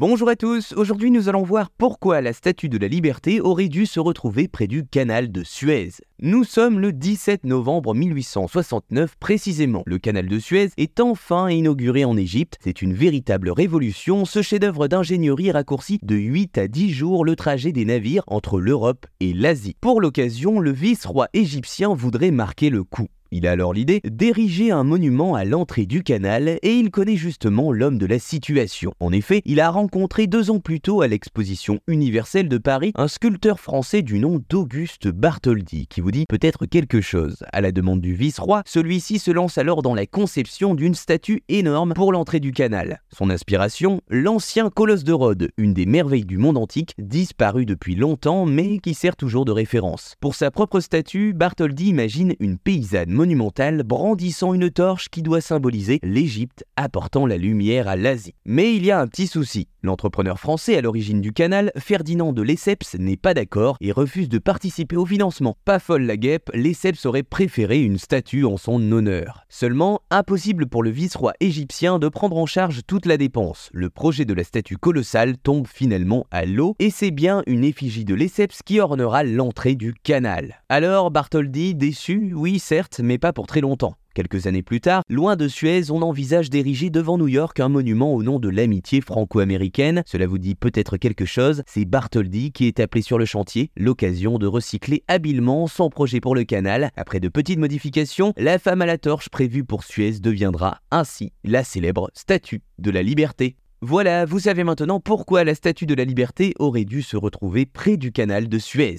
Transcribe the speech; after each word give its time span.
Bonjour 0.00 0.28
à 0.28 0.36
tous, 0.36 0.74
aujourd'hui 0.74 1.10
nous 1.10 1.28
allons 1.28 1.42
voir 1.42 1.70
pourquoi 1.70 2.20
la 2.20 2.32
Statue 2.32 2.68
de 2.68 2.78
la 2.78 2.86
Liberté 2.86 3.40
aurait 3.40 3.66
dû 3.66 3.84
se 3.84 3.98
retrouver 3.98 4.46
près 4.46 4.68
du 4.68 4.86
canal 4.86 5.32
de 5.32 5.42
Suez. 5.42 5.90
Nous 6.20 6.44
sommes 6.44 6.78
le 6.78 6.92
17 6.92 7.42
novembre 7.42 7.96
1869 7.96 9.16
précisément. 9.18 9.82
Le 9.86 9.98
canal 9.98 10.28
de 10.28 10.38
Suez 10.38 10.68
est 10.76 11.00
enfin 11.00 11.50
inauguré 11.50 12.04
en 12.04 12.16
Égypte. 12.16 12.58
C'est 12.62 12.80
une 12.80 12.94
véritable 12.94 13.50
révolution. 13.50 14.24
Ce 14.24 14.40
chef-d'œuvre 14.40 14.86
d'ingénierie 14.86 15.50
raccourcit 15.50 15.98
de 16.04 16.14
8 16.14 16.58
à 16.58 16.68
10 16.68 16.92
jours 16.92 17.24
le 17.24 17.34
trajet 17.34 17.72
des 17.72 17.84
navires 17.84 18.22
entre 18.28 18.60
l'Europe 18.60 19.04
et 19.18 19.32
l'Asie. 19.32 19.74
Pour 19.80 20.00
l'occasion, 20.00 20.60
le 20.60 20.70
vice-roi 20.70 21.26
égyptien 21.32 21.92
voudrait 21.92 22.30
marquer 22.30 22.70
le 22.70 22.84
coup. 22.84 23.08
Il 23.30 23.46
a 23.46 23.50
alors 23.50 23.74
l'idée 23.74 24.00
d'ériger 24.04 24.70
un 24.70 24.84
monument 24.84 25.34
à 25.34 25.44
l'entrée 25.44 25.84
du 25.84 26.02
canal 26.02 26.58
et 26.62 26.72
il 26.72 26.90
connaît 26.90 27.16
justement 27.16 27.72
l'homme 27.72 27.98
de 27.98 28.06
la 28.06 28.18
situation. 28.18 28.94
En 29.00 29.12
effet, 29.12 29.42
il 29.44 29.60
a 29.60 29.68
rencontré 29.68 30.26
deux 30.26 30.50
ans 30.50 30.60
plus 30.60 30.80
tôt 30.80 31.02
à 31.02 31.08
l'exposition 31.08 31.78
universelle 31.86 32.48
de 32.48 32.56
Paris 32.56 32.92
un 32.94 33.06
sculpteur 33.06 33.60
français 33.60 34.00
du 34.00 34.18
nom 34.18 34.42
d'Auguste 34.48 35.08
Bartholdi 35.08 35.86
qui 35.88 36.00
vous 36.00 36.10
dit 36.10 36.24
peut-être 36.26 36.64
quelque 36.64 37.02
chose. 37.02 37.44
À 37.52 37.60
la 37.60 37.70
demande 37.70 38.00
du 38.00 38.14
vice-roi, 38.14 38.62
celui-ci 38.64 39.18
se 39.18 39.30
lance 39.30 39.58
alors 39.58 39.82
dans 39.82 39.94
la 39.94 40.06
conception 40.06 40.74
d'une 40.74 40.94
statue 40.94 41.42
énorme 41.50 41.92
pour 41.92 42.12
l'entrée 42.12 42.40
du 42.40 42.52
canal. 42.52 43.02
Son 43.14 43.28
inspiration, 43.28 44.00
l'ancien 44.08 44.70
colosse 44.70 45.04
de 45.04 45.12
Rhodes, 45.12 45.50
une 45.58 45.74
des 45.74 45.84
merveilles 45.84 46.24
du 46.24 46.38
monde 46.38 46.56
antique, 46.56 46.94
disparue 46.96 47.66
depuis 47.66 47.94
longtemps 47.94 48.46
mais 48.46 48.78
qui 48.78 48.94
sert 48.94 49.16
toujours 49.16 49.44
de 49.44 49.52
référence. 49.52 50.14
Pour 50.18 50.34
sa 50.34 50.50
propre 50.50 50.80
statue, 50.80 51.34
Bartholdi 51.34 51.88
imagine 51.88 52.34
une 52.40 52.56
paysanne 52.56 53.17
monumentale 53.18 53.82
brandissant 53.82 54.54
une 54.54 54.70
torche 54.70 55.08
qui 55.08 55.22
doit 55.22 55.40
symboliser 55.40 55.98
l'Égypte 56.04 56.64
apportant 56.76 57.26
la 57.26 57.36
lumière 57.36 57.88
à 57.88 57.96
l'Asie. 57.96 58.36
Mais 58.44 58.76
il 58.76 58.86
y 58.86 58.92
a 58.92 59.00
un 59.00 59.08
petit 59.08 59.26
souci. 59.26 59.66
L'entrepreneur 59.82 60.38
français 60.38 60.76
à 60.76 60.80
l'origine 60.80 61.20
du 61.20 61.32
canal, 61.32 61.72
Ferdinand 61.76 62.32
de 62.32 62.42
Lesseps, 62.42 62.94
n'est 62.98 63.16
pas 63.16 63.34
d'accord 63.34 63.76
et 63.80 63.90
refuse 63.90 64.28
de 64.28 64.38
participer 64.38 64.96
au 64.96 65.04
financement. 65.04 65.56
Pas 65.64 65.80
folle 65.80 66.02
la 66.02 66.16
guêpe, 66.16 66.50
Lesseps 66.54 67.06
aurait 67.06 67.24
préféré 67.24 67.80
une 67.82 67.98
statue 67.98 68.44
en 68.44 68.56
son 68.56 68.92
honneur. 68.92 69.44
Seulement, 69.48 70.00
impossible 70.10 70.66
pour 70.66 70.84
le 70.84 70.90
vice-roi 70.90 71.32
égyptien 71.40 71.98
de 71.98 72.08
prendre 72.08 72.36
en 72.36 72.46
charge 72.46 72.82
toute 72.86 73.06
la 73.06 73.16
dépense. 73.16 73.68
Le 73.72 73.90
projet 73.90 74.24
de 74.24 74.34
la 74.34 74.44
statue 74.44 74.76
colossale 74.76 75.38
tombe 75.38 75.66
finalement 75.66 76.26
à 76.30 76.44
l'eau 76.44 76.76
et 76.78 76.90
c'est 76.90 77.10
bien 77.10 77.42
une 77.48 77.64
effigie 77.64 78.04
de 78.04 78.14
Lesseps 78.14 78.62
qui 78.64 78.78
ornera 78.78 79.24
l'entrée 79.24 79.74
du 79.74 79.94
canal. 79.94 80.62
Alors 80.68 81.10
Bartholdi, 81.10 81.74
déçu, 81.74 82.32
oui 82.34 82.58
certes, 82.58 83.00
mais 83.08 83.18
pas 83.18 83.32
pour 83.32 83.46
très 83.46 83.60
longtemps. 83.60 83.94
Quelques 84.14 84.46
années 84.46 84.62
plus 84.62 84.80
tard, 84.80 85.02
loin 85.08 85.34
de 85.34 85.48
Suez, 85.48 85.90
on 85.90 86.02
envisage 86.02 86.50
d'ériger 86.50 86.90
devant 86.90 87.18
New 87.18 87.28
York 87.28 87.58
un 87.58 87.68
monument 87.68 88.14
au 88.14 88.22
nom 88.22 88.38
de 88.38 88.48
l'amitié 88.48 89.00
franco-américaine. 89.00 90.02
Cela 90.06 90.26
vous 90.26 90.38
dit 90.38 90.54
peut-être 90.54 90.96
quelque 90.96 91.24
chose, 91.24 91.62
c'est 91.66 91.84
Bartholdi 91.84 92.52
qui 92.52 92.66
est 92.66 92.80
appelé 92.80 93.00
sur 93.00 93.18
le 93.18 93.24
chantier, 93.24 93.70
l'occasion 93.76 94.38
de 94.38 94.46
recycler 94.46 95.04
habilement 95.08 95.66
son 95.66 95.88
projet 95.88 96.20
pour 96.20 96.34
le 96.34 96.44
canal. 96.44 96.90
Après 96.96 97.20
de 97.20 97.28
petites 97.28 97.58
modifications, 97.58 98.32
la 98.36 98.58
femme 98.58 98.82
à 98.82 98.86
la 98.86 98.98
torche 98.98 99.30
prévue 99.30 99.64
pour 99.64 99.84
Suez 99.84 100.20
deviendra 100.20 100.80
ainsi 100.90 101.32
la 101.44 101.64
célèbre 101.64 102.10
statue 102.12 102.60
de 102.78 102.90
la 102.90 103.02
liberté. 103.02 103.56
Voilà, 103.80 104.24
vous 104.24 104.40
savez 104.40 104.64
maintenant 104.64 105.00
pourquoi 105.00 105.44
la 105.44 105.54
statue 105.54 105.86
de 105.86 105.94
la 105.94 106.04
liberté 106.04 106.52
aurait 106.58 106.84
dû 106.84 107.00
se 107.02 107.16
retrouver 107.16 107.64
près 107.64 107.96
du 107.96 108.12
canal 108.12 108.48
de 108.48 108.58
Suez. 108.58 108.96